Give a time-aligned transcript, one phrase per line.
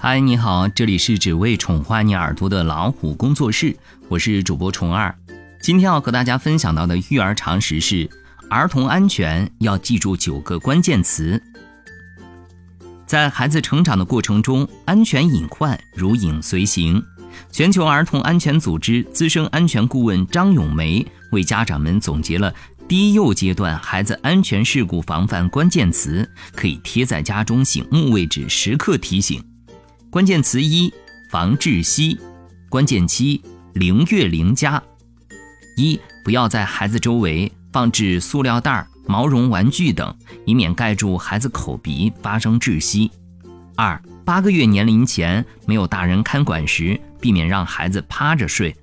[0.00, 5.12] 嗨，你好，这里是只为宠坏你耳朵的老虎工作室，我是主播虫儿。
[5.60, 8.08] 今天要和大家分享到的育儿常识是：
[8.48, 11.42] 儿童安全要记住九个关键词。
[13.08, 17.02] 在孩子成长的过程中，安全隐患如影随形。
[17.50, 22.54] 全球儿童安全组织资深安全顾问张咏梅为家长们总结了
[22.86, 29.42] 低幼阶段孩子安全事故防范关键词，可以贴在家中醒目位置，时刻提醒。
[30.10, 30.90] 关键词一：
[31.28, 32.18] 防窒息。
[32.70, 33.42] 关键期：
[33.74, 34.82] 零月零加。
[35.76, 40.16] 一、不要在孩子周围放置塑料袋、毛绒玩具等，
[40.46, 43.10] 以免盖住孩子口鼻，发生窒息。
[43.76, 48.74] 二、八个月年龄前没有大人看管时，避免让孩子趴着睡。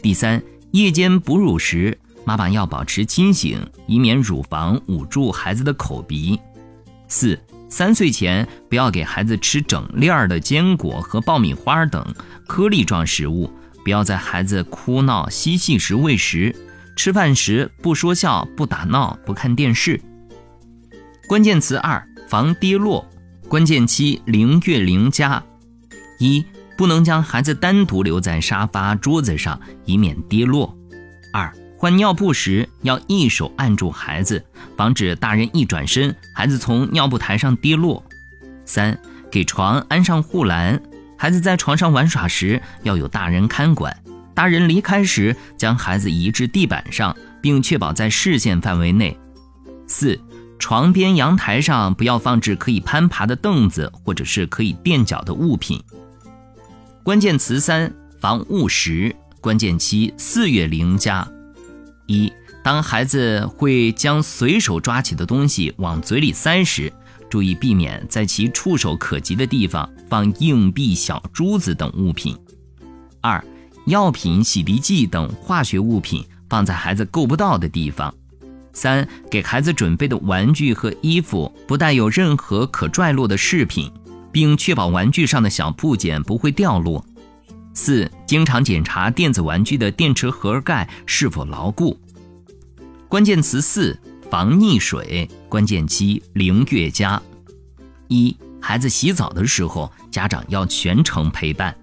[0.00, 0.40] 第三，
[0.70, 6.38] 夜间哺乳时，妈妈要保持清醒，以免乳房捂住孩子的口鼻。
[7.08, 7.36] 四。
[7.70, 12.04] 三岁前不要给孩子吃整粒儿的坚果和爆米花等
[12.46, 13.48] 颗粒状食物，
[13.84, 16.54] 不要在孩子哭闹嬉戏时喂食，
[16.96, 20.00] 吃饭时不说笑、不打闹、不看电视。
[21.28, 23.08] 关键词二：防跌落。
[23.48, 25.42] 关键期零月零加。
[26.18, 26.44] 一、
[26.76, 30.76] 不能将孩子单独留在沙发、桌子上，以免跌落。
[31.32, 31.52] 二。
[31.80, 34.44] 换尿布时要一手按住孩子，
[34.76, 38.04] 防止大人一转身，孩子从尿布台上跌落。
[38.66, 39.00] 三、
[39.30, 40.78] 给床安上护栏，
[41.16, 43.96] 孩子在床上玩耍时要有大人看管，
[44.34, 49.18] 大人离开时将孩子移至地板上，并确保在视线范围内。
[49.86, 50.20] 四、
[50.58, 55.82] 床边、阳台上不要放置可以攀爬的凳子或者是可以垫脚的物品。
[57.02, 59.16] 关键词三：防误食。
[59.40, 61.26] 关键期四月零加。
[62.10, 66.92] 一，当孩子会将随手抓起的东西往嘴里塞时，
[67.28, 72.36] 注意避免在其触手可及的地方放硬币、小珠子等物品。
[73.20, 73.42] 二，
[73.86, 78.12] 药品、洗涤剂等化学物品放在孩子够不到的地方。
[78.72, 83.88] 三，给孩子准备的玩具和衣服不带有任何可拽落的饰品，
[84.32, 87.04] 并确保玩具上的小部件不会掉落。
[87.72, 91.98] 四、经常检查电子玩具的电池盒盖是否牢固。
[93.08, 93.98] 关键词四：
[94.30, 95.28] 防溺水。
[95.48, 97.20] 关键期零月加。
[98.08, 101.76] 一、孩子洗澡的时候，家长要全程陪伴。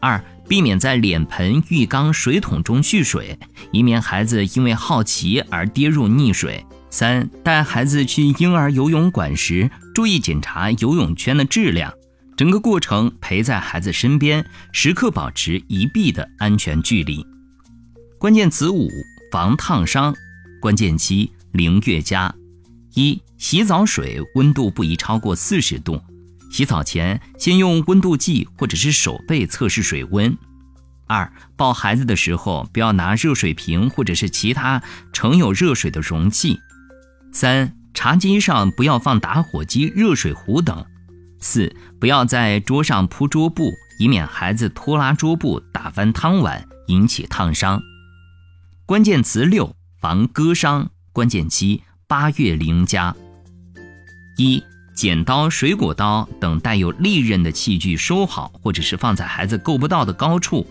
[0.00, 3.38] 二、避免在脸盆、浴缸、水桶中蓄水，
[3.72, 6.64] 以免孩子因为好奇而跌入溺水。
[6.90, 11.92] 三、带孩子去婴儿游泳馆时，注意检查游泳圈的质量。
[12.36, 17.26] 整个过程陪在孩子身边，时刻保持一臂的安全距离。
[18.18, 18.90] 关键词五：
[19.32, 20.14] 防烫伤。
[20.60, 22.34] 关键期零月加。
[22.94, 25.98] 一、洗澡水温度不宜超过四十度。
[26.50, 30.36] 洗澡前先用温度计或者是手背测试水温。
[31.06, 34.82] 二、抱孩子的时候不要拿热水瓶或者是其他
[35.12, 36.58] 盛有热水的容器。
[37.32, 40.84] 三、茶几上不要放打火机、热水壶等。
[41.38, 47.82] 四，不要在桌上铺桌布，以免孩子拖拉桌布打翻汤碗，引起烫伤。
[48.84, 50.90] 关键词六，防割伤。
[51.12, 53.16] 关键期八月零加。
[54.36, 54.62] 一，
[54.94, 60.66] 剪刀、水果刀等带有利刃的器具收好，或者是放在孩子够不到的高处。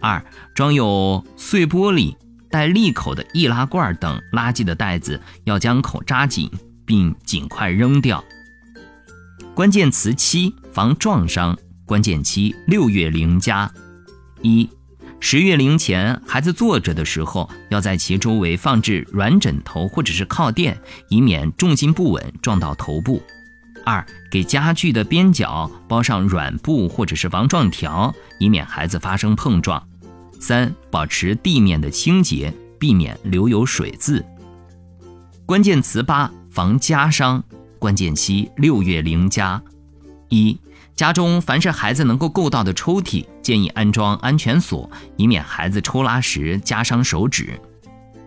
[0.00, 2.16] 二，装有碎玻璃、
[2.50, 6.50] 带利口的易拉罐等垃圾的袋子，要将口扎紧，
[6.86, 8.24] 并尽快扔掉。
[9.54, 11.56] 关键词七：防撞伤。
[11.84, 13.70] 关键期六月龄加。
[14.42, 14.68] 一、
[15.18, 23.20] 十月龄前，孩子坐着的时候，要在其周围放置软枕头或者是靠垫，以免重心不稳撞到头部。
[23.84, 29.82] 二、给家具的边角包上软布或者是防撞条，以免孩子发生碰撞。
[30.38, 34.24] 三、保持地面的清洁，避免留有水渍。
[35.44, 37.42] 关键词八：防夹伤。
[37.80, 39.60] 关键期六月零加。
[40.28, 40.56] 一、
[40.94, 47.58] 家中凡是孩子能够够到的抽屉，建议安装安全锁，以免孩子抽拉时夹伤手指。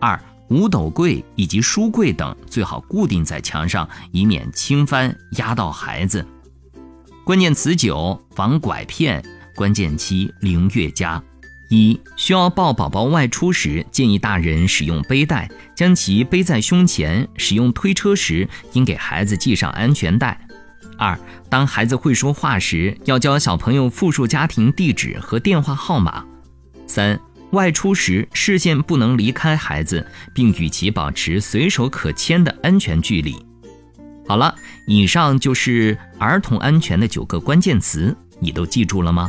[0.00, 6.26] 二、五斗柜以及书柜等最好固定在墙上，以免倾翻压到孩子。
[7.24, 9.24] 关键词九：防拐骗。
[9.54, 11.22] 关键期零月加。
[11.68, 20.38] 一、需要抱宝宝外出时，建议大人使用背带，将其背在胸前；使用推车时，应给孩子系上安全带。
[20.96, 21.18] 二、
[21.48, 26.24] 当孩子会说话时，要教小朋友复述家庭地址和电话号码。
[26.86, 27.18] 三、
[27.50, 33.34] 外出时视线不能离开孩子，并与其保持随手可牵的安全距离。
[34.28, 34.54] 好了，
[34.86, 38.16] 以上就是儿童安全的九个关键词。
[38.38, 39.28] 你都记住了吗？